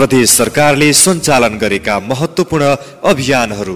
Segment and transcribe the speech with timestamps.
[0.00, 2.64] प्रदेश सरकारले सञ्चालन गरेका महत्त्वपूर्ण
[3.04, 3.74] अभियानहरू।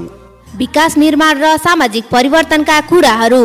[0.57, 3.43] विकास निर्माण र सामाजिक परिवर्तनका कुराहरू।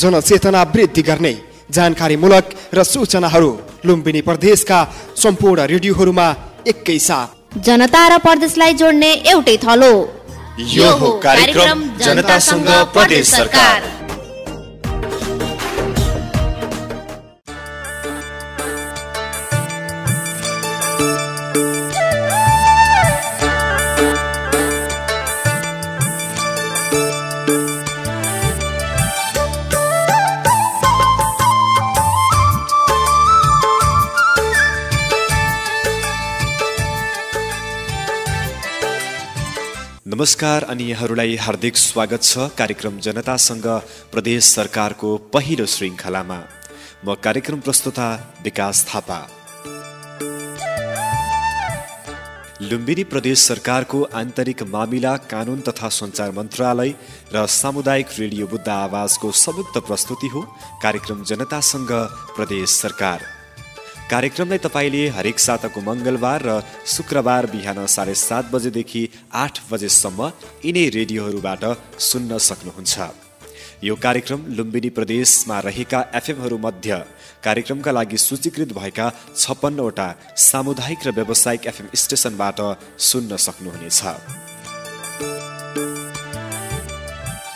[0.00, 1.34] जनचेतना वृद्धि गर्ने
[1.70, 3.50] जानकारीमूलक र सूचनाहरू
[3.86, 4.78] लुम्बिनी प्रदेशका
[5.16, 6.28] सम्पूर्ण रेडियोहरूमा
[6.68, 9.92] एकै साथ। जनता र प्रदेशलाई जोड्ने एउटै थलो।
[10.76, 13.97] यो हो कार्यक्रम जनतासँग प्रदेश सरकार।
[40.18, 43.66] नमस्कार अनि यहाँहरूलाई हार्दिक स्वागत छ कार्यक्रम जनतासँग
[44.12, 46.38] प्रदेश सरकारको पहिलो श्रृङ्खलामा।
[47.06, 48.08] म कार्यक्रम प्रस्तुता
[48.42, 49.18] विकास थापा।
[52.62, 56.94] लुम्बिनी प्रदेश सरकारको आन्तरिक मामिला कानुन तथा सञ्चार मन्त्रालय
[57.34, 60.42] र सामुदायिक रेडियो बुद्ध आवाजको संयुक्त प्रस्तुति हो।
[60.82, 61.92] कार्यक्रम जनतासँग
[62.36, 63.37] प्रदेश सरकार।
[64.10, 66.52] कार्यक्रमलाई तपाईँले हरेक साताको मङ्गलबार र
[66.86, 69.02] शुक्रबार बिहान साढे सात बजेदेखि
[69.36, 70.20] आठ बजेसम्म
[70.64, 71.64] यिनै रेडियोहरूबाट
[72.00, 72.94] सुन्न सक्नुहुन्छ।
[73.84, 76.90] यो कार्यक्रम लुम्बिनी प्रदेशमा रहेका एफएमहरू मध्य
[77.44, 80.08] कार्यक्रमका लागि सूचीकृत भएका छप्पन्नवटा
[80.46, 82.58] सामुदायिक र व्यावसायिक एफएम स्टेसनबाट
[83.10, 84.00] सुन्न सक्नुहुनेछ।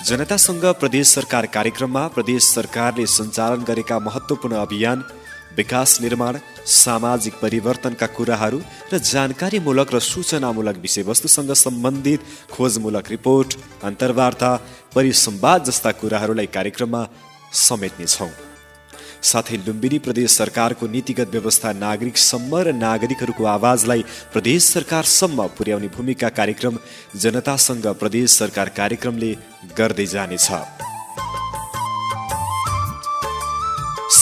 [0.04, 4.98] जनतासँग प्रदेश सरकार कार्यक्रममा प्रदेश सरकारले सञ्चालन गरेका महत्त्वपूर्ण अभियान
[5.56, 6.38] विकास निर्माण
[6.74, 8.60] सामाजिक परिवर्तनका कुराहरू
[8.92, 12.20] र जानकारीमूलक र सूचनामूलक विषयवस्तुसँग सम्बन्धित
[12.52, 13.58] खोजमूलक रिपोर्ट
[13.88, 14.50] अन्तर्वार्ता
[14.94, 17.02] परिसंवाद जस्ता कुराहरूलाई कार्यक्रममा
[17.66, 18.30] समेट्नेछौँ
[19.30, 26.78] साथै लुम्बिनी प्रदेश सरकारको नीतिगत व्यवस्था नागरिकसम्म र नागरिकहरूको आवाजलाई प्रदेश सरकारसम्म पुर्याउने भूमिका कार्यक्रम
[27.22, 29.30] जनतासँग प्रदेश सरकार कार्यक्रमले
[29.78, 30.48] गर्दै जानेछ।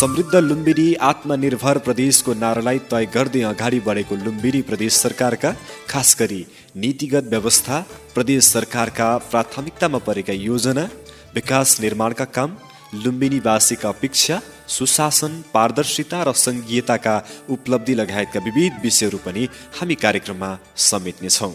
[0.00, 5.50] समृद्ध लुम्बिनी आत्मनिर्भर प्रदेशको नारालाई तय गर्दै अगाडि बढेको लुम्बिनी प्रदेश सरकारका
[5.90, 6.40] खास गरी
[6.82, 7.80] नीतिगत व्यवस्था
[8.14, 10.88] प्रदेश सरकारका प्राथमिकतामा परेका योजना
[11.34, 12.56] विकास निर्माणका काम
[13.04, 14.40] लुम्बिनीवासीका अपेक्षा
[14.76, 17.16] सुशासन पारदर्शिता र सङ्घीयताका
[17.56, 19.48] उपलब्धि लगायतका विविध विषयहरू पनि
[19.80, 20.50] हामी कार्यक्रममा
[20.90, 21.54] समेट्नेछौँ।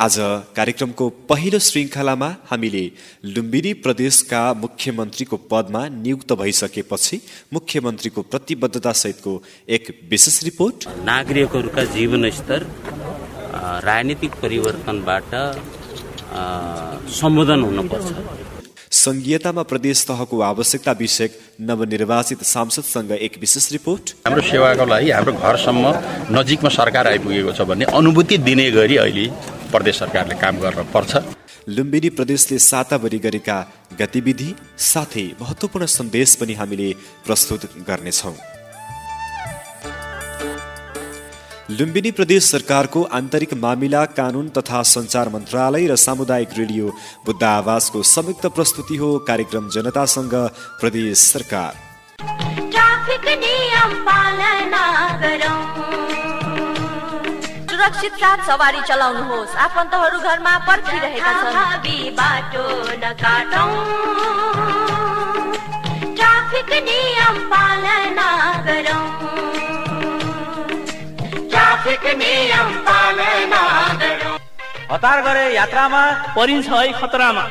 [0.00, 0.16] आज
[0.56, 2.80] कार्यक्रमको पहिलो श्रृङ्खलामा हामीले
[3.24, 7.16] लुम्बिनी प्रदेशका मुख्यमन्त्रीको पदमा नियुक्त भइसकेपछि
[7.52, 9.32] मुख्यमन्त्रीको प्रतिबद्धता सहितको
[9.68, 12.66] एक विशेष रिपोर्ट। नागरिकहरूका जीवन स्तर
[13.86, 15.30] राजनीतिक परिवर्तनबाट
[17.20, 18.08] सम्बोधन हुनुपर्छ।
[18.92, 25.84] सङ्घीयतामा प्रदेश तहको आवश्यकता विषयक नवनिर्वाचित सांसदसँग एक विशेष रिपोर्ट। हाम्रो सेवाको लागि हाम्रो घरसम्म
[26.36, 29.26] नजिकमा सरकार आइपुगेको छ भन्ने अनुभूति दिने गरी अहिले
[29.72, 31.12] प्रदेश सरकारले काम गर्न पर्छ।
[31.68, 33.58] लुम्बिनी प्रदेशले साताभरि गरेका
[34.00, 34.54] गतिविधि
[34.86, 36.92] साथै महत्त्वपूर्ण सन्देश पनि हामीले
[37.26, 38.36] प्रस्तुत गर्नेछौँ।
[41.70, 46.88] लुम्बिनी प्रदेश सरकारको आन्तरिक मामिला कानुन तथा सञ्चार मन्त्रालय र सामुदायिक रेडियो
[47.26, 50.34] बुद्ध आवाजको संयुक्त प्रस्तुति हो कार्यक्रम जनतासँग
[50.80, 51.72] प्रदेश सरकार।
[57.70, 61.56] सुरक्षित साथ सवारी चलाउनुहोस्। आफन्तहरू घरमा पर्खिरहेका छन्।
[66.16, 68.28] ट्राफिक नियम पालना
[68.68, 69.02] गरौँ।
[74.92, 76.02] हतार गरे यात्रामा।
[76.36, 77.44] परिन्छ है खतरामा।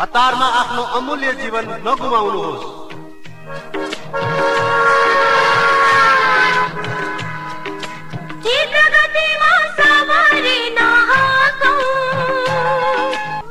[0.00, 2.64] हतारमा आफ्नो अमूल्य जीवन नगुमाउनुहोस्।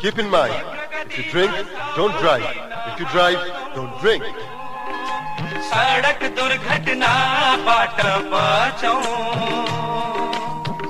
[0.02, 0.52] Keep in mind,
[1.06, 1.52] if you drink,
[1.96, 2.42] don't drive.
[2.90, 3.38] If you drive,
[3.76, 4.24] don't drink.
[5.68, 8.00] सडक दुर्घटनाबाट
[8.32, 9.02] बचौँ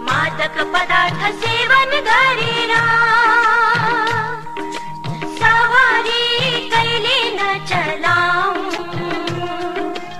[0.07, 2.73] मादक पदार्थ सेवन गरेर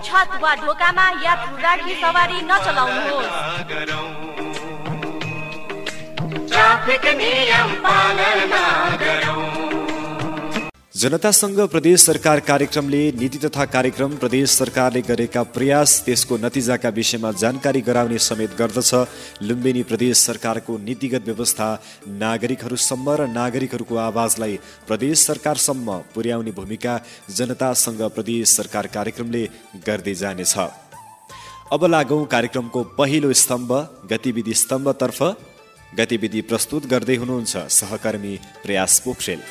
[0.06, 4.31] छत वा ढोकामा यात्रु राखी सवारी नचलाउनुहोस्
[10.96, 17.81] जनतासँग प्रदेश सरकार कार्यक्रमले नीति तथा कार्यक्रम प्रदेश सरकारले गरेका प्रयास त्यसको नतिजाका विषयमा जानकारी
[17.81, 18.92] गराउने समेत गर्दछ।
[19.42, 21.68] लुम्बिनी प्रदेश सरकारको नीतिगत व्यवस्था
[22.08, 26.94] नागरिकहरूसम्म र नागरिकहरूको आवाजलाई प्रदेश सरकारसम्म पुर्याउने भूमिका
[27.38, 29.44] जनतासँग प्रदेश सरकार कार्यक्रमले
[29.88, 30.56] गर्दै जानेछ।
[31.74, 33.72] अब लागौँ कार्यक्रमको पहिलो स्तम्भ
[34.12, 35.19] गतिविधि स्तम्भतर्फ
[35.98, 38.34] गतिविधि प्रस्तुत गर्दै हुनुहुन्छ सहकर्मी
[38.64, 39.42] प्रयास पोखरेल।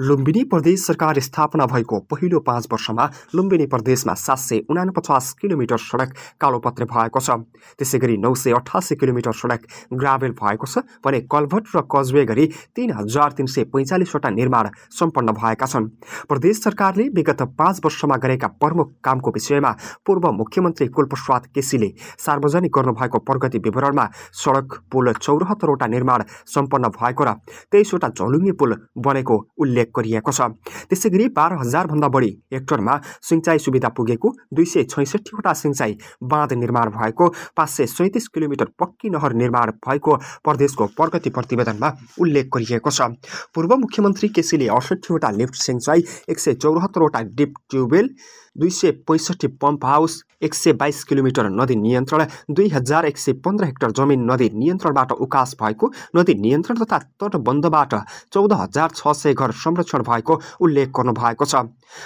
[0.00, 3.04] लुम्बिनी प्रदेश सरकार स्थापना भएको पहिलो पाँच वर्षमा
[3.34, 7.30] लुम्बिनी प्रदेशमा सात सय उनापचास किलोमिटर सडक कालोपत्रे भएको छ।
[7.78, 12.46] त्यसै गरी नौ सय अठासी किलोमिटर सडक ग्राभेल भएको छ भने कलभट र कजवे गरी
[12.76, 15.90] तिन हजार तिन सय पैँचालिसवटा निर्माण सम्पन्न भएका छन्।
[16.28, 19.74] प्रदेश सरकारले विगत पाँच वर्षमा गरेका प्रमुख कामको विषयमा
[20.06, 24.06] पूर्व मुख्यमन्त्री कुलप्रसाद केसीले सार्वजनिक गर्नुभएको प्रगति विवरणमा
[24.44, 26.24] सडक पुल चौरात्तरवटा निर्माण
[26.54, 27.36] सम्पन्न भएको र
[27.72, 30.40] तेइसवटा झलुङ्गे पुल बनेको उल्लेख गरिएको छ।
[30.88, 36.90] त्यसै गरी बाह्र हजारभन्दा बढी हेक्टरमा सिँचाइ सुविधा पुगेको दुई सय छैसठीवटा सिँचाइ बाँध निर्माण
[36.90, 43.10] भएको पाँच सय सैँतिस किलोमिटर पक्की नहर निर्माण भएको प्रदेशको प्रगति प्रतिवेदनमा उल्लेख गरिएको छ।
[43.54, 48.08] पूर्व मुख्यमन्त्री केसीले अडसठीवटा लिफ्ट सिँचाइ एक सय चौरात्तरवटा डिप ट्युबवेल
[48.56, 53.32] दुई सय पैँसठी पम्प हाउस एक सय बाइस किलोमिटर नदी नियन्त्रण दुई हजार एक सय
[53.44, 57.94] पन्ध्र हेक्टर जमिन नदी नियन्त्रणबाट उकास भएको नदी नियन्त्रण तथा तटबन्धबाट
[58.32, 61.54] चौध हजार छ सय घर संरक्षण भएको उल्लेख गर्नुभएको छ।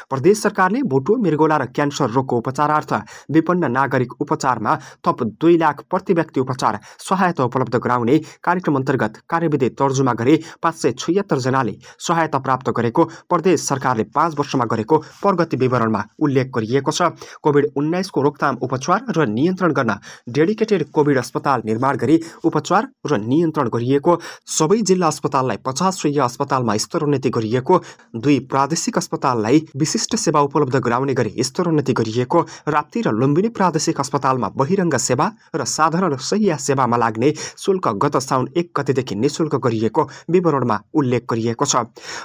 [0.09, 2.93] प्रदेश सरकारले भुटो मृगोला र क्यान्सर रोगको उपचारार्थ
[3.31, 4.73] विपन्न नागरिक उपचारमा
[5.05, 10.75] थप दुई लाख प्रति व्यक्ति उपचार सहायता उपलब्ध गराउने कार्यक्रम अन्तर्गत कार्यविधि तर्जुमा गरी पाँच
[10.77, 17.11] सय सहायता प्राप्त गरेको प्रदेश सरकारले पाँच वर्षमा गरेको प्रगति विवरणमा उल्लेख गरिएको छ।
[17.43, 19.99] कोभिड उन्नाइसको रोकथाम उपचार र नियन्त्रण गर्न
[20.31, 26.77] डेडिकेटेड कोभिड अस्पताल निर्माण गरी उपचार र नियन्त्रण गरिएको सबै जिल्ला अस्पताललाई पचास शय्य अस्पतालमा
[26.77, 33.49] स्तरोन्नति गरिएको दुई प्रादेशिक अस्पताललाई विशिष्ट सेवा उपलब्ध गराउने गरी स्तरोन्नति गरिएको राप्ती र लुम्बिनी
[33.50, 39.54] प्रादेशिक अस्पतालमा बहिरङ्ग सेवा र साधारण शय्या सेवामा लाग्ने शुल्क गत साउन एक गतेदेखि निशुल्क
[39.64, 41.76] गरिएको विवरणमा उल्लेख गरिएको छ।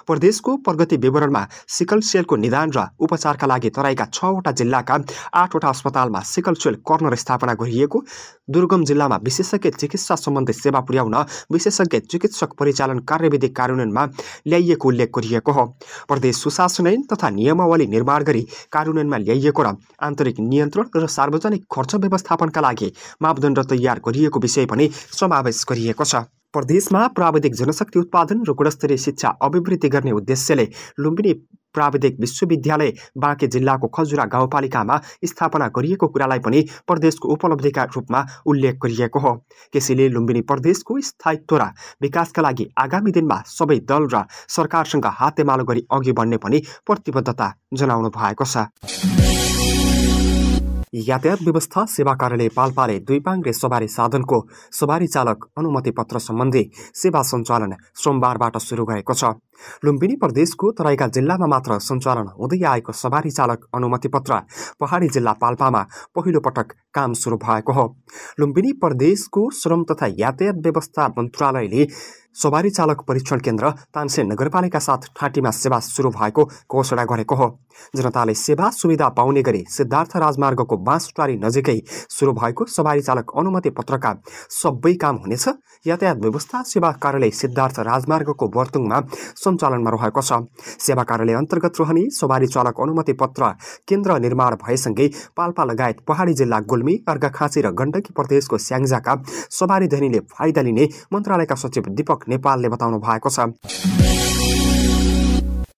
[0.08, 4.98] प्रदेशको प्रगति विवरणमा सिकल सेलको निदान र उपचारका लागि तराईका छवटा जिल्लाका
[5.36, 8.04] आठवटा अस्पतालमा सिकल सेल कर्नर स्थापना गरिएको
[8.50, 11.16] दुर्गम जिल्लामा विशेषज्ञ चिकित्सा सम्बन्धी सेवा पुर्याउन
[11.52, 14.06] विशेषज्ञ चिकित्सक परिचालन कार्यविधि कार्यान्वयनमा
[14.48, 15.66] ल्याइएको उल्लेख गरिएको हो।
[16.08, 18.42] प्रदेश सुशासन तथा नियमावली निर्माण गरी
[18.72, 22.92] कार्यान्वयनमा ल्याइएको र आन्तरिक नियन्त्रण र सार्वजनिक खर्च व्यवस्थापनका लागि
[23.22, 29.30] मापदण्ड तयार गरिएको विषय पनि समावेश गरिएको छ। प्रदेशमा प्राविधिक जनशक्ति उत्पादन र गुणस्तरीय शिक्षा
[29.42, 30.68] अभिवृद्धि गर्ने उद्देश्यले
[31.00, 31.34] लुम्बिनी
[31.78, 39.20] प्राविधिक विश्वविद्यालय बाँके जिल्लाको खजुरा गाउँपालिकामा स्थापना गरिएको कुरालाई पनि प्रदेशको उपलब्धिका रूपमा उल्लेख गरिएको
[39.20, 39.34] हो।
[39.74, 41.70] केसीले लुम्बिनी प्रदेशको स्थायित्व र
[42.02, 48.10] विकासका लागि आगामी दिनमा सबै दल र सरकारसँग हातेमालो गरी अघि बढ्ने पनि प्रतिबद्धता जनाउनु
[48.10, 49.27] भएको छ।
[50.94, 54.40] यातायात व्यवस्था सेवा कार्यालय पाल्पाले दुई पाङ्रे सवारी साधनको
[54.72, 56.64] सवारी चालक अनुमति पत्र सम्बन्धी
[56.96, 59.36] सेवा सञ्चालन सोमबारबाट सुरु भएको छ।
[59.86, 64.40] लुम्बिनी प्रदेशको तराईका जिल्लामा मात्र सञ्चालन हुँदै आएको सवारी चालक अनुमति पत्र
[64.80, 65.82] पहाडी जिल्ला पाल्पामा
[66.16, 67.86] पहिलो पटक काम सुरु भएको हो।
[68.40, 71.88] लुम्बिनी प्रदेशको श्रम तथा यातायात व्यवस्था मन्त्रालयले
[72.38, 77.48] सवारी चालक परीक्षण केन्द्र तानसे नगरपालिका साथ ठाँटीमा सेवा सुरु भएको घोषणा गरेको हो।
[77.96, 81.80] जनताले सेवा सुविधा पाउने गरी सिद्धार्थ राजमार्गको बाँसटारी नजिकै
[82.10, 84.14] सुरु भएको सवारी चालक अनुमति पत्रका
[84.54, 85.48] सबै काम हुनेछ।
[85.86, 89.00] यातायात व्यवस्था सेवा कार्यालय सिद्धार्थ राजमार्गको वर्तुङमा
[89.38, 90.42] सञ्चालनमा रहेको छ।
[90.80, 93.52] सेवा कार्यालय अन्तर्गत रहने सवारी चालक अनुमति पत्र
[93.88, 95.08] केन्द्र निर्माण भएसँगै
[95.38, 99.16] पाल्पा लगायत पहाडी जिल्ला गुल्मी अर्घाखाँची र गण्डकी प्रदेशको स्याङ्जाका
[99.52, 104.27] सवारी धनीले फाइदा लिने मन्त्रालयका सचिव दीपक नेपालले बताउनु भएको छ।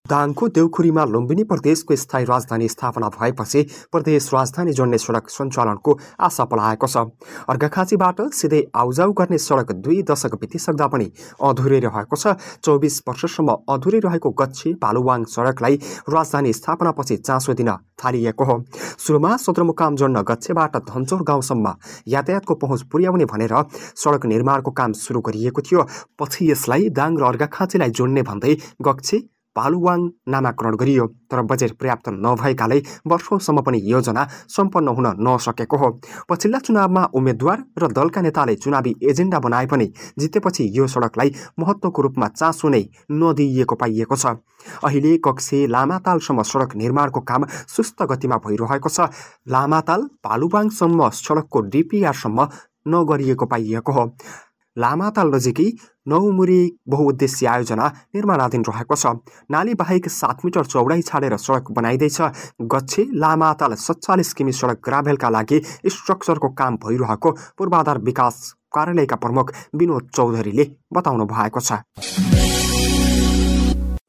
[0.09, 3.61] दाङको देउखुरीमा लुम्बिनी प्रदेशको स्थायी राजधानी स्थापना भएपछि
[3.91, 6.97] प्रदेश राजधानी जोड्ने सडक सञ्चालनको आशा पलाएको छ।
[7.49, 11.07] अर्घाखाँचीबाट सिधै आउजाउ गर्ने सडक दुई दशक बितिसक्दा पनि
[11.41, 15.75] अधुरै रहेको छ। चौबिस वर्षसम्म अधुरै रहेको गच्छी भालुवाङ सडकलाई
[16.09, 18.55] राजधानी स्थापनापछि चासो दिन थालिएको हो।
[18.97, 21.73] सुरुमा सदरमुकाम जोड्न गच्छेबाट धनचौर गाउँसम्म
[22.07, 23.55] यातायातको पहुँच पुर्याउने भनेर
[23.95, 25.87] सडक निर्माणको काम सुरु गरिएको थियो।
[26.19, 29.17] पछि यसलाई दाङ र अर्घाखाँचीलाई जोड्ने भन्दै गच्छी
[29.55, 32.77] पालुवाङ नामाकरण गरियो तर बजेट पर्याप्त नभएकाले
[33.07, 35.89] वर्षौँसम्म पनि योजना सम्पन्न हुन नसकेको हो।
[36.29, 42.27] पछिल्ला चुनावमा उम्मेद्वार र दलका नेताले चुनावी एजेन्डा बनाए पनि जितेपछि यो सडकलाई महत्त्वको रूपमा
[42.29, 44.25] चासो नै नदिइएको पाइएको छ।
[44.83, 49.09] अहिले कक्से लामातालसम्म सडक निर्माणको काम सुस्त गतिमा भइरहेको छ।
[49.47, 52.47] लामाताल पालुवाङसम्म सडकको डिपिआरसम्म
[52.87, 54.03] नगरिएको पाइएको हो।
[54.79, 55.69] लामाताल नजिकै
[56.07, 59.05] नौमुरी बहुउद्देश्य आयोजना निर्माणाधीन रहेको छ।
[59.51, 62.19] नाली बाहेक सात मिटर चौडाइ छाडेर सडक बनाइँदैछ।
[62.73, 68.35] गच्छे लामाताल सत्तालिस किमि सडक ग्राभेलका लागि स्ट्रक्चरको काम भइरहेको पूर्वाधार विकास
[68.73, 72.58] कार्यालयका प्रमुख विनोद चौधरीले बताउनु भएको छ।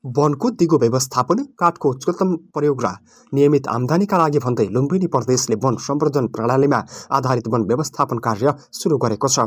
[0.05, 2.89] वनको दिगो व्यवस्थापन काठको उच्चतम प्रयोग र
[3.33, 6.79] नियमित आम्दानीका लागि भन्दै लुम्बिनी प्रदेशले वन संवर्धन प्रणालीमा
[7.13, 9.39] आधारित वन व्यवस्थापन कार्य सुरु गरेको छ।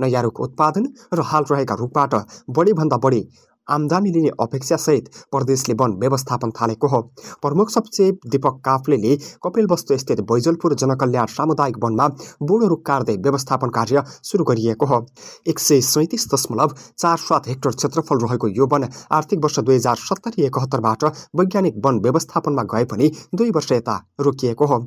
[0.00, 2.14] नयाँ रुख उत्पादन र हाल रहेका रुखबाट
[2.50, 3.22] बढीभन्दा बढी
[3.68, 7.00] आम्दानी लिने अपेक्षासहित प्रदेशले वन व्यवस्थापन थालेको हो।
[7.42, 12.08] प्रमुख सचिव दीपक काफ्लेले कपिलवस्तु स्थित बैजलपुर जनकल्याण सामुदायिक वनमा
[12.42, 15.04] बुढो रुख काट्दै व्यवस्थापन कार्य सुरु गरिएको हो।
[15.48, 19.96] एक सय सैँतिस दशमलव चार सात हेक्टर क्षेत्रफल रहेको यो वन आर्थिक वर्ष दुई हजार
[19.98, 21.04] सत्तरी एकहत्तरबाट
[21.36, 24.78] वैज्ञानिक वन व्यवस्थापनमा गए पनि दुई वर्ष यता रोकिएको हो।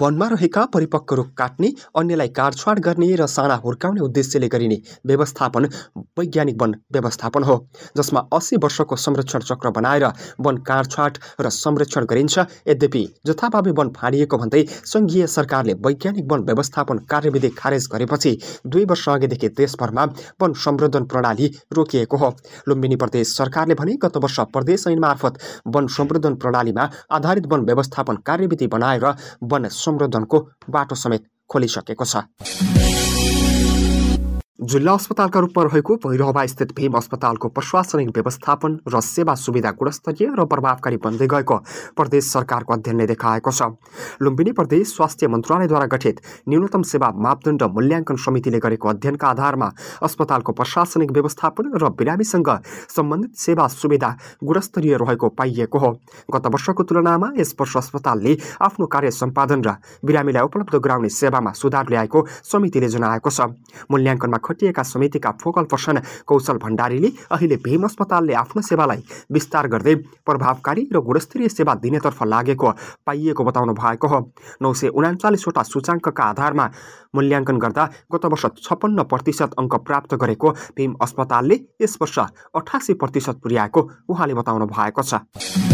[0.00, 5.68] वनमा रहेका परिपक्व रुख काट्ने अन्यलाई काटछाड गर्ने र साना हुर्काउने उद्देश्यले गरिने व्यवस्थापन
[6.18, 7.56] वैज्ञानिक वन व्यवस्थापन हो।
[7.96, 10.04] जसमा अस्सी वर्षको संरक्षण चक्र बनाएर
[10.40, 16.98] वन काटछाट र संरक्षण गरिन्छ। यद्यपि जथाभावी वन फाँडिएको भन्दै सङ्घीय सरकारले वैज्ञानिक वन व्यवस्थापन
[17.10, 18.36] कार्यविधि खारेज गरेपछि
[18.66, 20.04] दुई वर्ष अघिदेखि देशभरमा
[20.42, 22.34] वन संवर्धन प्रणाली रोकिएको हो।
[22.68, 28.16] लुम्बिनी प्रदेश सरकारले भने गत वर्ष प्रदेश ऐन मार्फत वन संवर्धन प्रणालीमा आधारित वन व्यवस्थापन
[28.26, 29.06] कार्यविधि बनाएर
[29.44, 33.03] वन संवर्धनको बाटो समेत खोलिसकेको छ।
[34.58, 40.44] जिल्ला अस्पतालका रूपमा रहेको भैरहवा स्थित भीम अस्पतालको प्रशासनिक व्यवस्थापन र सेवा सुविधा गुणस्तरीय र
[40.46, 41.56] प्रभावकारी बन्दै गएको
[41.98, 43.74] प्रदेश सरकारको अध्ययनले देखाएको छ।
[44.22, 49.68] लुम्बिनी प्रदेश स्वास्थ्य मन्त्रालयद्वारा गठित न्यूनतम सेवा मापदण्ड मूल्याङ्कन समितिले गरेको अध्ययनका आधारमा
[50.00, 52.50] अस्पतालको प्रशासनिक व्यवस्थापन र बिरामीसँग
[52.94, 55.90] सम्बन्धित सेवा सुविधा गुणस्तरीय रहेको पाइएको हो।
[56.30, 61.90] गत वर्षको तुलनामा यस वर्ष अस्पतालले आफ्नो कार्य सम्पादन र बिरामीलाई उपलब्ध गराउने सेवामा सुधार
[61.90, 63.50] ल्याएको समितिले जनाएको छ।
[63.90, 69.94] मूल्याङ्कनमा खटिएका समितिका फोकल पर्सन कौशल भण्डारीले अहिले भीम अस्पतालले आफ्नो सेवालाई विस्तार गर्दै
[70.26, 72.70] प्रभावकारी र गुणस्तरीय सेवा दिनेतर्फ लागेको
[73.06, 74.20] पाइएको बताउनु भएको हो।
[74.62, 76.66] नौ सय उनाचालिसवटा सूचाङ्कका आधारमा
[77.14, 82.18] मूल्याङ्कन गर्दा गत वर्ष छप्पन्न प्रतिशत अङ्क प्राप्त गरेको भीम अस्पतालले यस वर्ष
[82.54, 85.73] अठासी प्रतिशत पुर्याएको उहाँले बताउनु भएको छ।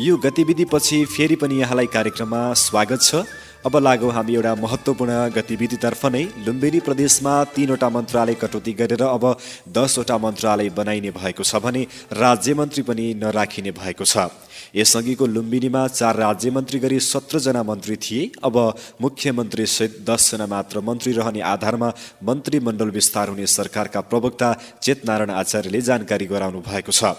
[0.00, 3.20] यो गतिविधिपछि फेरि पनि यहाँलाई कार्यक्रममा स्वागत छ।
[3.66, 9.24] अब लागौँ हामी एउटा महत्त्वपूर्ण गतिविधितर्फ नै लुम्बिनी प्रदेशमा तिनवटा मन्त्रालय कटौती गरेर अब
[9.68, 11.82] दसवटा मन्त्रालय बनाइने भएको छ भने
[12.16, 14.32] राज्य मन्त्री पनि नराखिने भएको छ।
[14.72, 18.56] यसअघिको लुम्बिनीमा चार राज्य मन्त्री गरी सत्रजना मन्त्री थिए। अब
[19.04, 21.92] मुख्यमन्त्रीसहित दसजना मात्र मन्त्री रहने आधारमा
[22.24, 24.48] मन्त्रीमण्डल विस्तार हुने सरकारका प्रवक्ता
[24.80, 27.12] चेतनारायण आचार्यले जानकारी गराउनु भएको छ।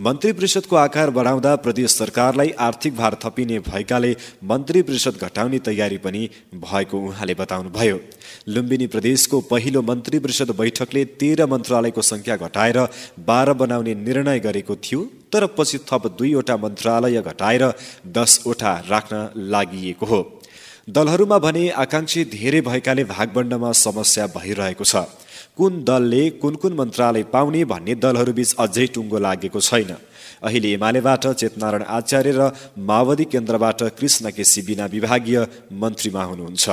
[0.00, 4.10] मन्त्री परिषदको आकार बढाउँदा प्रदेश सरकारलाई आर्थिक भार थपिने भएकाले
[4.44, 7.98] मन्त्री परिषद घटाउने तयारी पनि भएको उहाँले बताउनुभयो।
[8.48, 12.78] लुम्बिनी प्रदेशको पहिलो मन्त्री परिषद बैठकले तेह्र मन्त्रालयको सङ्ख्या घटाएर
[13.24, 15.00] बाह्र बनाउने निर्णय गरेको थियो
[15.32, 17.64] तर पछि थप दुईवटा मन्त्रालय घटाएर
[18.12, 20.20] दसवटा राख्न लागि हो।
[20.88, 25.08] दलहरूमा भने आकाङ्क्षी धेरै भएकाले भागबण्डमा समस्या भइरहेको छ।
[25.58, 29.90] कुन दलले कुन कुन मन्त्रालय पाउने भन्ने दलहरूबीच अझै टुङ्गो लागेको छैन।
[30.44, 32.50] अहिले एमालेबाट चेतनारायण आचार्य र
[32.88, 35.38] माओवादी केन्द्रबाट कृष्ण केसी बिना विभागीय
[35.80, 36.66] मन्त्रीमा हुनुहुन्छ।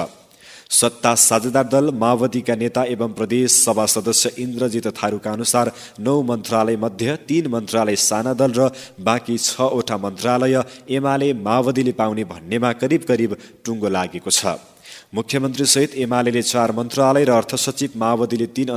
[0.74, 7.16] सत्ता साझेदार दल माओवादीका नेता एवं प्रदेश सभा सदस्य इन्द्रजित थारूका अनुसार नौ मन्त्रालय मध्ये
[7.30, 10.56] तीन मन्त्रालय साना दल र बाँकी छवटा मन्त्रालय
[10.90, 14.73] एमाले माओवादीले पाउने भन्नेमा करिब करिब टुङ्गो लागेको छ।
[15.14, 18.70] मुख्यमन्त्रीसहित एमाले चार मन्त्रालय र अर्थ सचिव माओवादीले तीन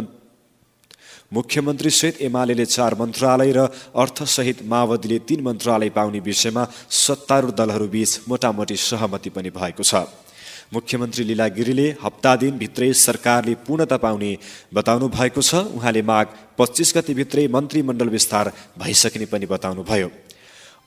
[1.33, 3.61] मुख्यमन्त्रीसहित एमाले चार मन्त्रालय र
[3.95, 6.65] अर्थसहित माओवादीले तीन मन्त्रालय पाउने विषयमा
[6.97, 10.07] सत्तारूढ दलहरूबीच मोटामोटी सहमति पनि भएको छ।
[10.67, 14.31] मुख्यमन्त्री लीला गिरीले हप्ता दिनभित्रै सरकारले पूर्णता पाउने
[14.75, 16.27] बताउनु भएको छ। उहाँले माघ
[16.59, 20.09] पच्चिस गतिभित्रै मन्त्रीमण्डल विस्तार भइसक्ने पनि बताउनुभयो।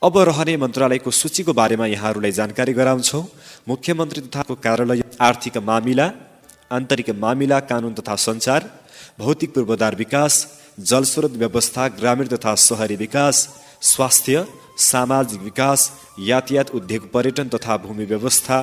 [0.02, 3.22] अब रहने मन्त्रालयको सूचीको बारेमा यहाँहरूलाई जानकारी गराउँछौँ।
[3.68, 6.06] मुख्यमन्त्री तथाको कार्यालय आर्थिक मामिला
[6.72, 8.70] आन्तरिक मामिला कानुन तथा सञ्चार
[9.18, 10.32] भौतिक पूर्वाधार विकास
[10.80, 13.36] जलस्रोत व्यवस्था ग्रामीण तथा सहरी विकास
[13.82, 14.46] स्वास्थ्य
[14.80, 15.80] सामाजिक विकास
[16.22, 18.58] यातायात उद्योग पर्यटन तथा भूमि व्यवस्था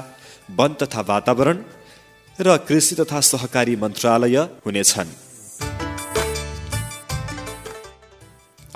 [0.58, 1.64] वन तथा वातावरण
[2.40, 5.27] र कृषि तथा सहकारी मन्त्रालय हुनेछन्।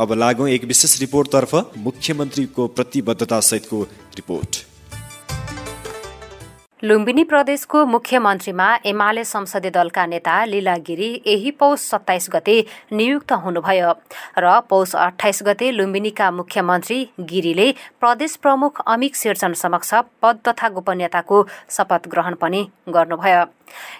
[0.01, 3.81] अब लागौँ एक विशेष रिपोर्टतर्फ मुख्यमन्त्रीको प्रतिबद्धता सहितको
[4.15, 4.57] रिपोर्ट।
[6.83, 12.57] लुम्बिनी प्रदेशको मुख्यमन्त्रीमा एमाले संसदीय दलका नेता लीला गिरी यही पौष सत्ताइस गते
[12.91, 13.91] नियुक्त हुनुभयो
[14.39, 21.45] र पौष अठाइस गते लुम्बिनीका मुख्यमन्त्री गिरीले प्रदेश प्रमुख अमिक शेरचन समक्ष पद तथा गोपनीयताको
[21.69, 23.45] शपथ ग्रहण पनि गर्नुभयो।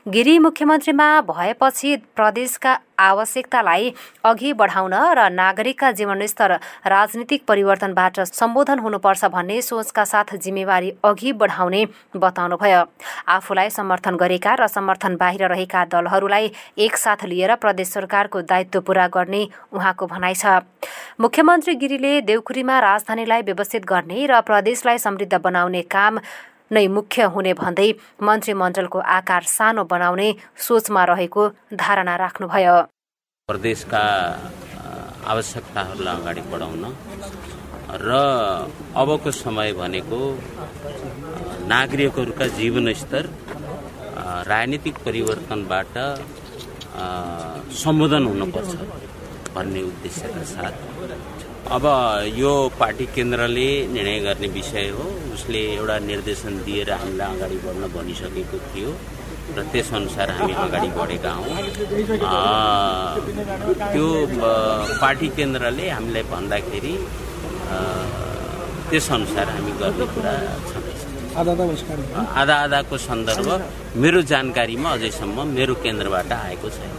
[0.07, 6.51] गिरी मुख्यमन्त्रीमा भएपछि प्रदेशका आवश्यकतालाई अघि बढाउन र नागरिकका जीवनस्तर
[6.85, 11.85] राजनीतिक परिवर्तनबाट सम्बोधन हुनुपर्छ भन्ने सोचका साथ जिम्मेवारी अघि बढाउने
[12.15, 12.83] बताउनुभयो।
[13.27, 19.47] आफूलाई समर्थन गरेका र समर्थन बाहिर रहेका दलहरूलाई एकसाथ लिएर प्रदेश सरकारको दायित्व पूरा गर्ने
[19.73, 20.61] उहाँको भनाइ छ।
[21.21, 26.19] मुख्यमन्त्री गिरीले देउखुरीमा राजधानीलाई व्यवस्थित गर्ने र प्रदेशलाई समृद्ध बनाउने काम
[26.71, 27.89] नै मुख्य हुने भन्दै
[28.27, 30.27] मन्त्रीमण्डलको आकार सानो बनाउने
[30.67, 31.41] सोचमा रहेको
[31.81, 32.77] धारणा राख्नुभयो।
[33.49, 34.03] प्रदेशका
[35.31, 36.83] आवश्यकताहरूलाई अगाडि बढाउन
[38.05, 38.09] र
[39.01, 40.19] अबको समय भनेको
[41.73, 43.23] नागरिकहरूका जीवनस्तर
[44.51, 45.93] राजनीतिक परिवर्तनबाट
[47.83, 48.71] सम्बोधन हुनुपर्छ
[49.55, 50.75] भन्ने उद्देश्यका साथ
[51.71, 51.85] अब
[52.35, 58.57] यो पार्टी केन्द्रले निर्णय गर्ने विषय हो। उसले एउटा निर्देशन दिएर हामीलाई अगाडि बढ्न भनिसकेको
[58.71, 58.89] थियो
[59.55, 61.55] र त्यसअनुसार हामी अगाडि बढेका हौँ।
[63.93, 64.07] त्यो
[65.03, 66.93] पार्टी केन्द्रले हामीलाई भन्दाखेरि
[68.91, 70.33] त्यसअनुसार हामी गर्ने कुरा
[70.67, 70.73] छ।
[72.41, 73.49] आधा आधाको सन्दर्भ
[74.03, 76.93] मेरो जानकारीमा अझैसम्म मेरो केन्द्रबाट आएको छैन।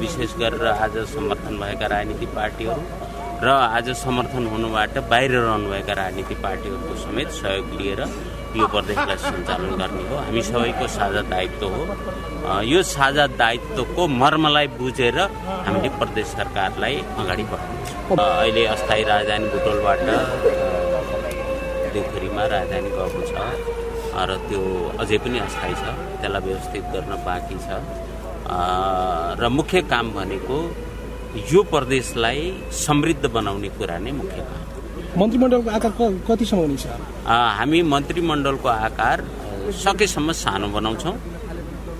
[0.00, 2.82] विशेष गरेर आज समर्थन भएका राजनीतिक पार्टीहरू
[3.44, 8.00] र आज समर्थन हुनुबाट बाहिर रहनुभएका राजनीतिक पार्टीहरूको समेत सहयोग लिएर
[8.56, 11.82] यो प्रदेशलाई सञ्चालन गर्ने हो। हामी सबैको साझा दायित्व हो।
[12.64, 15.18] यो साझा दायित्वको मर्मलाई बुझेर
[15.66, 20.00] हामीले प्रदेश सरकारलाई अगाडि बढाउनेछौँ। अहिले अस्थायी राजधानी बुटोलबाट
[21.92, 23.34] देउखुरीमा राजधानी गएको छ
[24.28, 24.62] र त्यो
[25.02, 25.84] अझै पनि अस्थायी छ।
[26.22, 27.68] त्यसलाई व्यवस्थित गर्न बाँकी छ।
[29.40, 30.56] र मुख्य काम भनेको
[31.34, 32.42] यो प्रदेशलाई
[32.78, 35.92] समृद्ध बनाउने कुरा नै मुख्य काम मन्त्रीमण्डलको आकार
[36.28, 36.86] कतिसम्म हुनेछ
[37.58, 39.24] हामी मन्त्रीमण्डलको आकार
[39.82, 41.16] सकेसम्म सानो बनाउँछौँ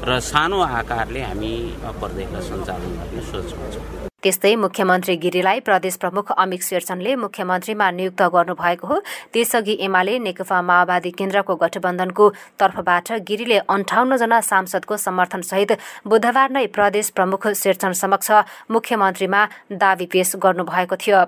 [0.09, 1.53] र सानो आकारले हामी
[2.01, 8.87] प्रदेशलाई सञ्चालन गर्ने सोचमा छौँ त्यस्तै मुख्यमन्त्री गिरीलाई प्रदेश प्रमुख अमिक शेरचनले मुख्यमन्त्रीमा नियुक्त गर्नुभएको
[8.87, 8.97] हो।
[9.33, 12.29] त्यसअघि एमाले नेकपा माओवादी केन्द्रको गठबन्धनको
[12.61, 15.73] तर्फबाट गिरीले अन्ठाउन्न जना सांसदको समर्थनसहित
[16.09, 18.31] बुधबार नै प्रदेश प्रमुख शेरचन समक्ष
[18.71, 19.43] मुख्यमन्त्रीमा
[19.83, 21.21] दावी पेश गर्नुभएको थियो।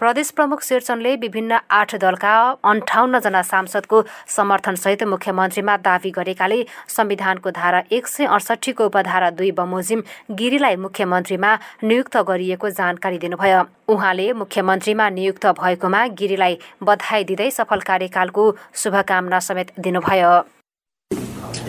[0.00, 2.34] प्रदेश प्रमुख शेरचनले विभिन्न आठ दलका
[2.64, 4.02] अन्ठाउन्न जना सांसदको
[4.36, 6.64] समर्थनसहित मुख्यमन्त्रीमा दावी गरेकाले
[6.96, 11.52] संविधानको धारा एक सय अडसठीको उपधारा दुई बमोजिम गिरीलाई मुख्यमन्त्रीमा
[11.84, 16.54] नियुक्त गरिएको जानकारी दिनुभयो। उहाँले मुख्यमन्त्रीमा नियुक्त भएकोमा गिरीलाई
[16.86, 18.44] बधाई दिँदै सफल कार्यकालको
[18.80, 20.32] शुभकामना समेत दिनुभयो।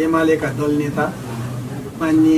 [0.06, 1.06] एमालेका दल नेता
[2.00, 2.34] मान्य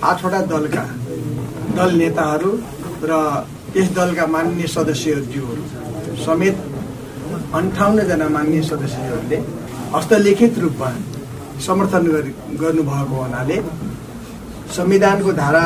[0.00, 0.84] आठवटा दलका
[1.76, 2.50] दल नेताहरू
[3.04, 3.12] र
[3.76, 5.62] यस दलका मान्य सदस्यज्यूहरू
[6.24, 6.56] समेत
[7.58, 9.38] अन्ठाउन्नजना मान्य सदस्यहरूले
[9.94, 10.90] हस्तलिखित रूपमा
[11.66, 12.04] समर्थन
[12.62, 13.58] गर्नुभएको हुनाले
[14.70, 15.64] संविधानको धारा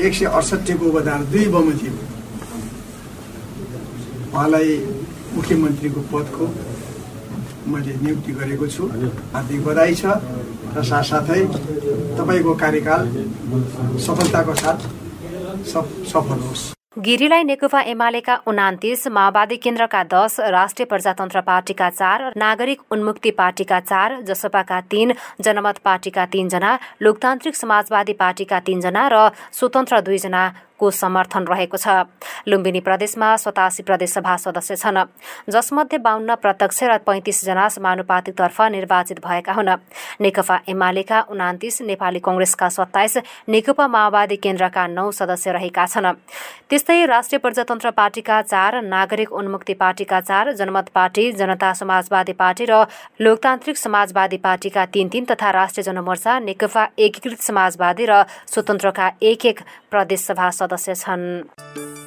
[0.00, 1.94] एक सय अडसट्ठीको उपधारा दुई बमोजिम।
[4.32, 4.70] उहाँलाई
[5.36, 6.44] मुख्यमन्त्रीको पदको
[7.70, 8.82] मैले नियुक्ति गरेको छु।
[9.34, 10.04] हार्दिक बधाई छ
[10.76, 11.42] र साथसाथै
[12.18, 13.02] तपाईँको कार्यकाल
[14.06, 14.78] सफलताको साथ
[16.10, 23.30] सफल होस्। गिरीलाई नेकपा एमालेका उनातिस माओवादी केन्द्रका दस राष्ट्रिय प्रजातन्त्र पार्टीका चार नागरिक उन्मुक्ति
[23.32, 29.22] पार्टीका चार जसपाका तीन जनमत पार्टीका तीनजना लोकतान्त्रिक समाजवादी पार्टीका तीनजना र
[29.52, 30.42] स्वतन्त्र दुईजना
[30.80, 32.08] को समर्थन रहेको छ।
[32.48, 34.98] लुम्बिनी प्रदेशमा सतासी प्रदेशसभा सदस्य छन्।
[35.48, 39.70] जसमध्ये बाहन्न प्रत्यक्ष र पैँतिसजना समानुपातिकतर्फ निर्वाचित भएका हुन्।
[40.20, 43.16] नेकपा एमालेका उनातिस नेपाली कंग्रेसका सत्ताइस
[43.48, 46.08] नेकपा माओवादी केन्द्रका नौ सदस्य रहेका छन्।
[46.70, 52.84] त्यस्तै राष्ट्रिय प्रजातन्त्र पार्टीका चार नागरिक उन्मुक्ति पार्टीका चार जनमत पार्टी जनता समाजवादी पार्टी र
[53.20, 59.60] लोकतान्त्रिक समाजवादी पार्टीका तीन तीन तथा राष्ट्रिय जनमोर्चा नेकपा एकीकृत समाजवादी र स्वतन्त्रका एक एक
[59.90, 61.99] प्रदेशसभा सदस्य छन्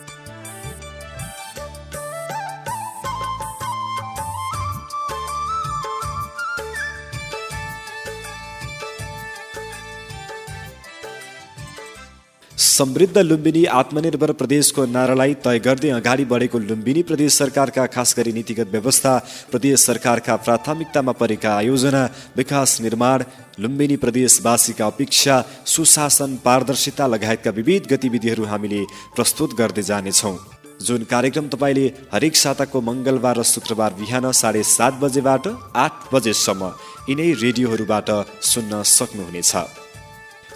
[12.74, 18.72] समृद्ध लुम्बिनी आत्मनिर्भर प्रदेशको नारालाई तय गर्दै अगाडि बढेको लुम्बिनी प्रदेश सरकारका खास गरी नीतिगत
[18.72, 19.12] व्यवस्था
[19.52, 22.02] प्रदेश सरकारका प्राथमिकतामा परेका आयोजना
[22.38, 23.24] विकास निर्माण
[23.60, 25.36] लुम्बिनी प्रदेशवासीका अपेक्षा
[25.74, 28.82] सुशासन पारदर्शिता लगायतका विविध गतिविधिहरू हामीले
[29.16, 30.36] प्रस्तुत गर्दै जानेछौँ।
[30.82, 35.46] जुन कार्यक्रम तपाईँले हरेक साताको मङ्गलबार र शुक्रबार बिहान साढे सात बजेबाट
[35.86, 36.74] आठ बजेसम्म
[37.10, 38.10] यिनै रेडियोहरूबाट
[38.52, 39.83] सुन्न सक्नुहुनेछ।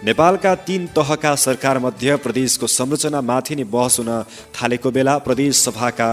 [0.05, 4.09] नेपालका तीन तहका सरकार मध्य प्रदेशको संरचनामाथि नै बहस हुन
[4.55, 6.09] थालेको बेला प्रदेश सभाका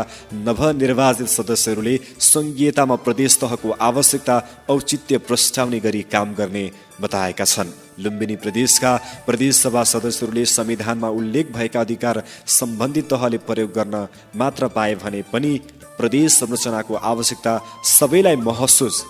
[0.47, 4.37] नवनिर्वाचित सदस्यहरूले सङ्घीयतामा प्रदेश तहको आवश्यकता
[4.70, 6.64] औचित्य प्रस्तावने गरी काम गर्ने
[7.01, 14.07] बताएका छन्। लुम्बिनी प्रदेशका प्रदेश सभा सदस्यहरूले संविधानमा उल्लेख भएका अधिकार सम्बन्धित तहले प्रयोग गर्न
[14.37, 15.53] मात्र पाए भने पनि
[15.99, 19.05] प्रदेश संरचनाको आवश्यकता सबैलाई महसुस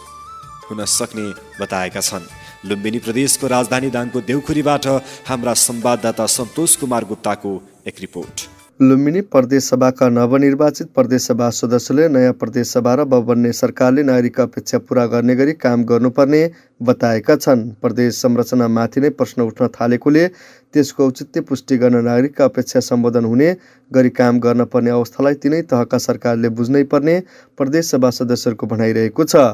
[0.67, 1.29] हुन सक्ने
[1.61, 2.27] बताएका छन्।
[2.65, 4.87] लुम्बिनी प्रदेशको राजधानी दाङको देउखुरीबाट
[5.27, 7.51] हाम्रा संवाददाता सन्तोष कुमार गुप्ताको
[7.87, 8.45] एक रिपोर्ट।
[8.81, 14.79] लुम्बिनी प्रदेश सभाका नवनिर्वाचित प्रदेश सभा सदस्यले नयाँ प्रदेश सभा र बन्ने सरकारले नागरिक अपेक्षा
[14.81, 16.43] पुरा गर्ने गरी काम गर्नुपर्ने
[16.81, 20.27] बताएका छन्। प्रदेश संरचनामाथि नै प्रश्न उठ्न थालेकोले
[20.75, 23.55] त्यसको औचित्य पुष्टि गर्न नागरिकका अपेक्षा सम्बोधन हुने
[23.91, 27.23] गरी काम गर्न पर्ने अवस्थालाई तिनै तहका सरकारले बुझ्नै पर्ने
[27.59, 29.51] प्रदेश सभा सदस्यहरूको भनाइरहेको छ।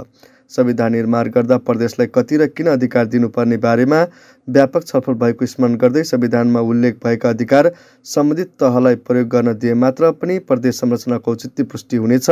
[0.50, 4.00] संविधान निर्माण गर्दा प्रदेशलाई कति र किन अधिकार दिनुपर्ने बारेमा
[4.48, 7.72] व्यापक छलफल भएको स्मरण गर्दै संविधानमा उल्लेख भएका अधिकार
[8.06, 12.30] सम्बन्धित तहलाई प्रयोग गर्न दिए मात्र पनि प्रदेश संरचनाको औचित्य पुष्टि हुनेछ।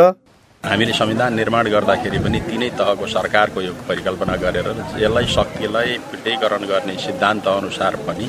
[0.65, 4.69] हामीले संविधान निर्माण गर्दाखेरि पनि तिनै तहको सरकारको यो परिकल्पना गरेर
[4.99, 8.27] यसलाई शक्तिलाई पृथ्वीकरण गर्ने सिद्धान्त अनुसार पनि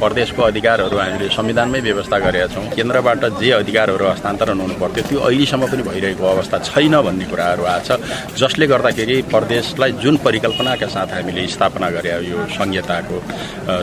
[0.00, 5.66] प्रदेशको अधिकारहरू हामीले संविधानमै व्यवस्था गरेका छौँ। केन्द्रबाट जे अधिकारहरू हस्तान्तरण हुनु पर्थ्यो त्यो अहिलेसम्म
[5.72, 11.46] पनि भइरहेको अवस्था छैन भन्ने कुराहरू आएको छ। जसले गर्दाखेरि प्रदेशलाई जुन परिकल्पनाका साथ हामीले
[11.56, 13.16] स्थापना गरे यो संहिताको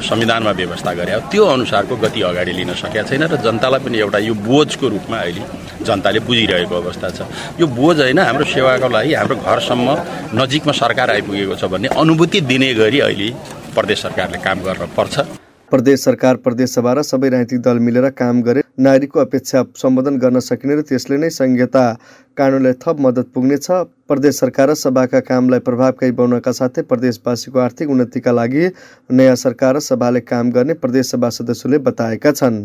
[0.10, 4.34] संविधानमा व्यवस्था गरे त्यो अनुसारको गति अगाडि लिन सकेका छैन र जनतालाई पनि एउटा यो
[4.46, 5.44] बोझको रूपमा अहिले
[5.88, 7.20] जनताले बुझिरहेको अवस्था छ।
[7.60, 9.98] यो बोझ होइन हाम्रो सेवाको लागि हाम्रो घरसम्म
[10.36, 13.30] नजिकमा सरकार आइपुगेको छ भन्ने अनुभूति दिने गरी अहिले
[13.76, 15.16] प्रदेश सरकारले काम गर्न पर्छ।
[15.72, 20.40] प्रदेश सरकार प्रदेश सभा र सबै राजनीतिक दल मिलेर काम गरे नागरिकको अपेक्षा सम्बोधन गर्न
[20.42, 21.86] सकिने र त्यसले नै संहिता
[22.38, 23.68] कानुनलाई थप मद्दत पुग्नेछ।
[24.10, 28.68] प्रदेश सरकार र सभाका कामलाई प्रभावकारी बनाउनका साथै प्रदेशवासीको आर्थिक उन्नतिका लागि
[29.14, 32.62] नयाँ सरकार र सभाले काम गर्ने प्रदेश सभा सदस्यले बताएका छन्।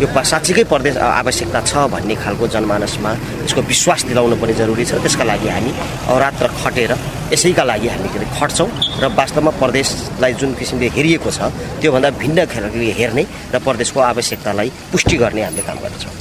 [0.00, 3.10] यो साँच्चीकै प्रदेश आवश्यकता छ भन्ने खालको जनमानसमा
[3.44, 5.72] यसको विश्वास दिलाउनु पनि जरुरी छ। त्यसका लागि हामी
[6.08, 6.92] अवरात्र खटेर
[7.32, 11.52] यसैका लागि हामी के अरे खट्छौँ र वास्तवमा प्रदेशलाई जुन किसिमले हेरिएको छ
[11.84, 16.12] त्योभन्दा भिन्न खालको हेर्ने र प्रदेशको आवश्यकतालाई पुष्टि गर्ने हामीले काम गर्छौँ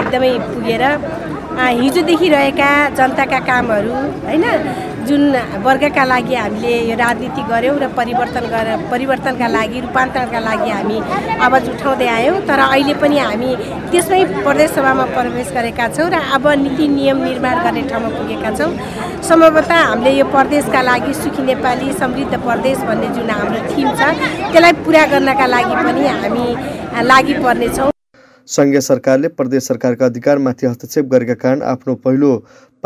[0.00, 0.84] एकदमै पुगेर
[1.82, 3.94] हिजोदेखि रहेका जनताका कामहरू
[4.30, 4.44] होइन
[5.06, 10.98] जुन वर्गका लागि हामीले यो राजनीति गऱ्यौँ र परिवर्तन गरेर परिवर्तनका लागि रूपान्तरणका लागि हामी
[11.46, 13.50] आवाज उठाउँदै आयौँ। तर अहिले पनि हामी
[13.90, 18.70] त्यसमै प्रदेश सभामा प्रवेश गरेका छौँ र अब नीति नियम निर्माण गर्ने ठाउँमा पुगेका छौँ।
[19.22, 24.14] सम्भवतः हामीले यो प्रदेशका लागि सुखी नेपाली समृद्ध प्रदेश भन्ने जुन हाम्रो थिम छ
[24.52, 26.46] त्यसलाई पुरा गर्नका लागि पनि हामी
[27.06, 27.90] लागि पर्नेछौँ
[28.48, 32.30] सङ्घीय सरकारले प्रदेश सरकारका अधिकारमाथि हस्तक्षेप गरेका कारण आफ्नो पहिलो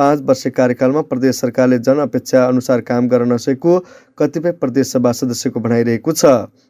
[0.01, 3.79] पाँच वर्ष कार्यकालमा प्रदेश सरकारले जनअपेक्षा अनुसार काम गर्न नसकेको
[4.19, 6.25] कतिपय प्रदेश सभा सदस्यको भनाइरहेको छ।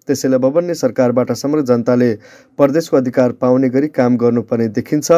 [0.08, 2.10] त्यसैले बबन्ने सरकारबाट समग्र जनताले
[2.58, 5.10] प्रदेशको अधिकार पाउने गरी काम गर्नुपर्ने देखिन्छ।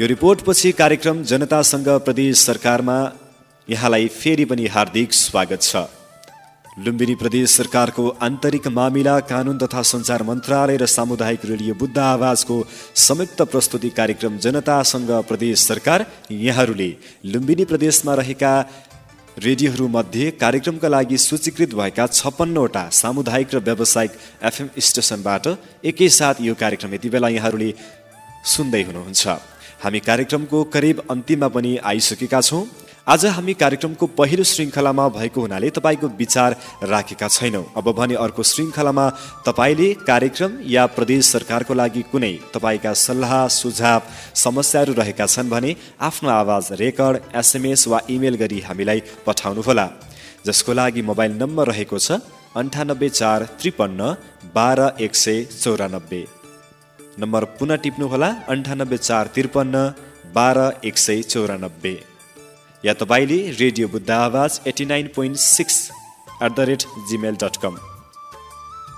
[0.00, 2.98] यो रिपोर्टपछि कार्यक्रम जनतासँग प्रदेश सरकारमा।
[3.68, 5.99] यहाँलाई फेरि पनि हार्दिक स्वागत छ।
[6.84, 12.56] लुम्बिनी प्रदेश सरकारको आन्तरिक मामिला कानुन तथा सञ्चार मन्त्रालय र सामुदायिक रेडियो बुद्ध आवाजको
[13.04, 16.06] संयुक्त प्रस्तुति कार्यक्रम जनतासँग प्रदेश सरकार
[16.46, 16.88] यहाँहरूले
[17.32, 18.52] लुम्बिनी प्रदेशमा रहेका
[19.38, 24.12] रेडियोहरूमध्ये कार्यक्रमका लागि सूचीकृत भएका छप्पन्नवटा सामुदायिक र व्यावसायिक
[24.48, 25.44] एफएम स्टेसनबाट
[25.84, 27.70] एकैसाथ यो कार्यक्रम यति बेला यहाँहरूले
[28.54, 29.22] सुन्दै हुनुहुन्छ।
[29.82, 32.64] हामी कार्यक्रमको करिब अन्तिममा पनि आइसकेका छौँ।
[33.06, 39.08] आज हामी कार्यक्रमको पहिलो श्रृङ्खलामा भएको हुनाले तपाईँको विचार राखेका छैनौँ। अब भने अर्को श्रृङ्खलामा
[39.46, 44.02] तपाईँले कार्यक्रम या प्रदेश सरकारको लागि कुनै तपाईँका सल्लाह सुझाव
[44.36, 49.86] समस्याहरू रहेका छन् भने आफ्नो आवाज रेकर्ड एसएमएस वा इमेल गरी हामीलाई पठाउनुहोला।
[50.46, 52.20] जसको लागि मोबाइल नम्बर रहेको छ
[52.56, 54.14] अन्ठानब्बे चार त्रिपन्न
[54.54, 56.22] बाह्र एक सय चौरानब्बे।
[57.18, 59.74] नम्बर पुनः टिप्नुहोला अन्ठानब्बे चार त्रिपन्न
[60.36, 61.94] बाह्र एक सय चौरानब्बे।
[62.84, 65.74] या तपाईँले radio Buddha Awaaz eighty nine point six
[66.42, 67.74] at the rate Gmail dot com.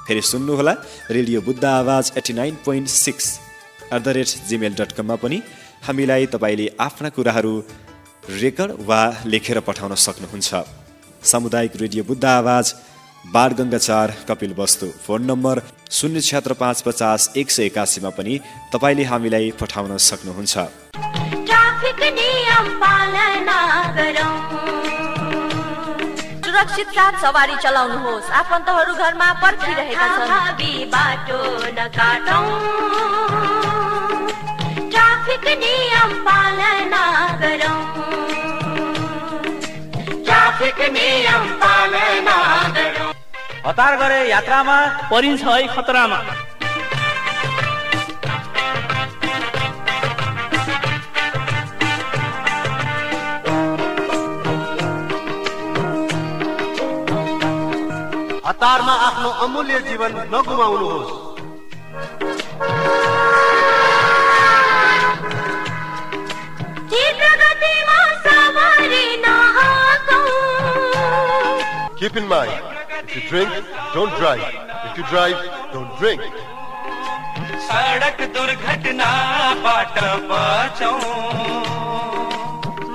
[0.06, 0.74] फेरि सुन्नुहोला
[1.10, 3.26] radio Buddha Awaaz eighty nine point six
[3.92, 5.40] at the rate Gmail dot कममा पनि
[5.86, 7.54] हामीलाई तपाईँले आफ्ना कुराहरू
[8.40, 10.62] रेकर्ड वा लेखेर पठाउन सक्नुहुन्छ।
[11.30, 12.74] सामुदायिक रेडियो बुद्ध आवाज
[13.34, 18.38] बाढगङ्गा चार कपिल वस्तु फोन नम्बर शून्य छ्यात्र पाँच पचास एक सय एकासीमा पनि
[18.72, 20.81] तपाईँले हामीलाई पठाउन सक्नुहुन्छ।
[26.44, 30.30] सुरक्षित साथ सवारी चलाउनुहोस् आफन्तहरू घरमा पर्खिरहेका छन्।
[30.92, 31.40] बाटो
[31.78, 32.48] नकाटौँ
[34.90, 37.04] ट्राफिक नियम पालना
[37.42, 37.80] गरौँ
[40.24, 42.36] ट्राफिक नियम पालना
[42.76, 43.10] गरौँ
[43.66, 44.78] हतार गरे यात्रामा
[45.10, 46.20] परिन्छ है खतरामा।
[58.62, 61.10] हतारमा आफ्नो अमूल्य जीवन नगुमाउनुहोस्
[71.98, 72.52] Keep in mind,
[73.02, 73.50] if you drink,
[73.94, 74.46] don't drive.
[74.86, 75.38] If you drive,
[75.72, 76.22] don't drink.
[77.66, 79.96] सडक दुर्घटनाबाट
[80.30, 80.98] बचौँ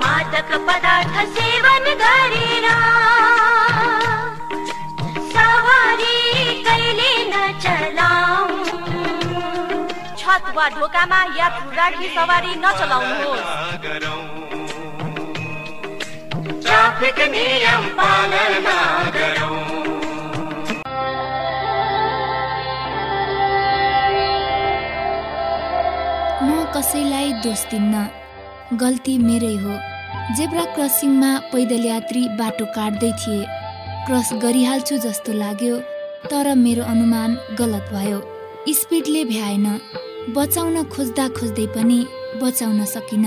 [0.02, 2.97] मादक पदार्थ सेवन गरेर
[10.68, 13.42] वा ढोकामा यात्रु राखी सवारी नचलाउनुहोस्।
[16.62, 18.76] ट्राफिक नियम पालना
[19.16, 19.60] गरौँ।
[26.42, 27.94] म कसैलाई दोष दिन्न
[28.76, 29.74] गल्ती मेरै हो।
[30.36, 33.40] जेब्रा क्रसिङमा पैदल यात्री बाटो काट्दै थिए।
[34.06, 35.76] क्रस गरिहाल्छु जस्तो लाग्यो
[36.28, 38.20] तर मेरो अनुमान गलत भयो।
[38.78, 39.66] स्पिडले भ्याएन।
[40.36, 41.98] बचाउन खोज्दा खोज्दै पनि
[42.40, 43.26] बचाउन सकिन।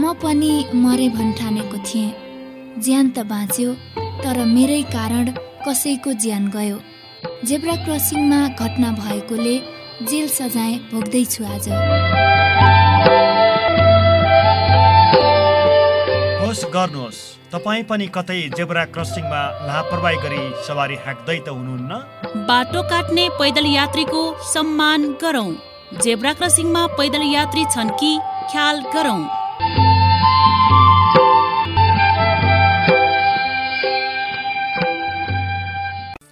[0.00, 2.16] म पनि मरे भन्ठानेको थिएँ।
[2.80, 3.70] ज्यान त बाँच्यो
[4.22, 5.26] तर मेरै कारण
[5.66, 6.78] कसैको ज्यान गयो।
[7.48, 9.56] जेब्रा क्रसिङमा घटना भएकोले
[10.08, 11.66] जेल सजाय भोग्दैछु आज।
[16.40, 17.20] होस् गर्नुहोस्।
[17.52, 21.92] तपाईँ पनि कतै जेब्रा क्रसिङमा लापरवाही गरी सवारी हाँक्दै त हुनुहुन्न?
[22.48, 24.22] बाटो काट्ने पैदल यात्रीको
[24.54, 28.18] सम्मान गरौँ। जेब्रा क्रसिङमा पैदल यात्री छन् कि?
[28.50, 29.20] ख्याल गरौँ।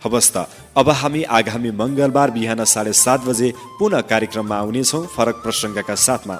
[0.04, 0.36] हवस् त
[0.76, 6.36] अब हामी आगामी मङ्गलबार बिहान साढे सात बजे पुनः कार्यक्रममा आउनेछौँ फरक प्रसङ्गका साथमा।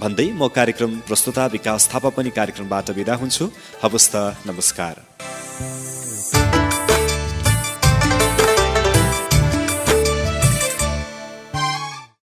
[0.00, 3.44] भन्दै म कार्यक्रम प्रस्तुता विकास थापा पनि कार्यक्रमबाट बिदा हुन्छु।
[3.82, 4.94] हवस् त नमस्कार।